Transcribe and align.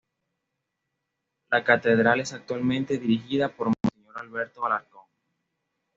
La 1.51 1.63
catedral 1.63 2.21
es 2.21 2.33
actualmente 2.33 2.97
dirigida 2.97 3.49
por 3.49 3.67
Monseñor 3.67 4.17
Alberto 4.17 4.65
Alarcón. 4.65 5.05